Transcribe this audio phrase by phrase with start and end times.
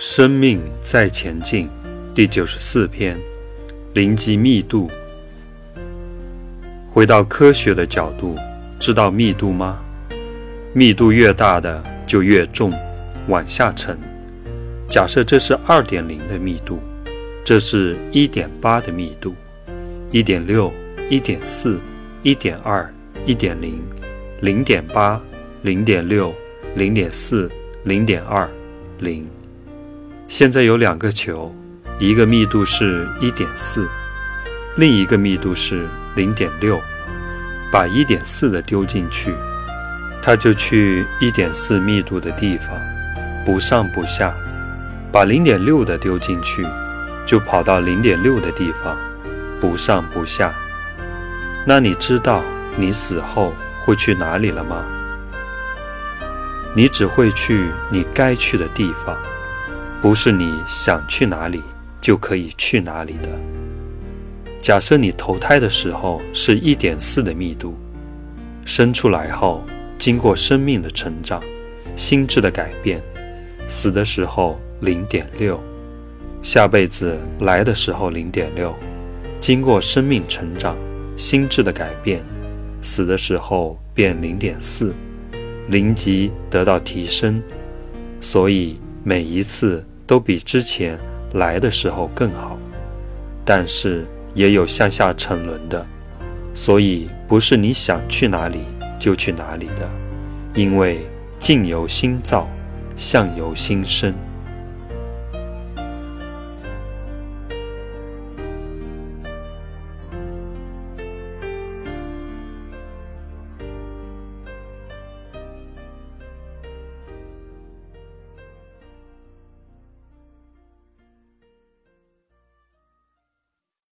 [0.00, 1.68] 生命在前进，
[2.14, 3.18] 第九十四篇：
[3.94, 4.88] 零级密度。
[6.88, 8.36] 回到科学的角度，
[8.78, 9.80] 知道密度吗？
[10.72, 12.72] 密度越大的就越重，
[13.26, 13.98] 往下沉。
[14.88, 16.78] 假设这是二点零的密度，
[17.44, 19.34] 这是一点八的密度，
[20.12, 20.72] 一点六、
[21.10, 21.80] 一点四、
[22.22, 22.88] 一点二、
[23.26, 23.82] 一点零、
[24.42, 25.20] 零点八、
[25.62, 26.32] 零点六、
[26.76, 27.50] 零点四、
[27.82, 28.48] 零点二、
[29.00, 29.26] 零。
[30.28, 31.50] 现在有两个球，
[31.98, 33.88] 一个密度是一点四，
[34.76, 36.78] 另一个密度是零点六。
[37.72, 39.34] 把一点四的丢进去，
[40.20, 42.78] 它就去一点四密度的地方，
[43.44, 44.30] 不上不下；
[45.10, 46.66] 把零点六的丢进去，
[47.26, 48.96] 就跑到零点六的地方，
[49.58, 50.54] 不上不下。
[51.66, 52.44] 那你知道
[52.76, 54.84] 你死后会去哪里了吗？
[56.74, 59.16] 你只会去你该去的地方。
[60.00, 61.60] 不是你想去哪里
[62.00, 63.28] 就可以去哪里的。
[64.60, 67.76] 假设你投胎的时候是一点四的密度，
[68.64, 69.64] 生出来后
[69.98, 71.42] 经过生命的成长、
[71.96, 73.02] 心智的改变，
[73.66, 75.60] 死的时候零点六，
[76.42, 78.72] 下辈子来的时候零点六，
[79.40, 80.76] 经过生命成长、
[81.16, 82.22] 心智的改变，
[82.80, 84.94] 死的时候变零点四，
[85.68, 87.42] 零级得到提升，
[88.20, 88.78] 所以。
[89.04, 90.98] 每一次都比之前
[91.34, 92.58] 来的时候更好，
[93.44, 95.86] 但是也有向下沉沦的，
[96.54, 98.60] 所以不是你想去哪里
[98.98, 99.88] 就去哪里的，
[100.54, 101.06] 因为
[101.38, 102.48] 境由心造，
[102.96, 104.12] 相由心生。